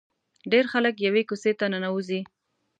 ډېر 0.51 0.65
خلک 0.73 0.95
یوې 1.07 1.23
کوڅې 1.29 1.51
ته 1.59 1.65
ننوځي. 1.73 2.21